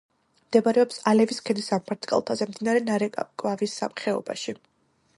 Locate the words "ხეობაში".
4.03-4.61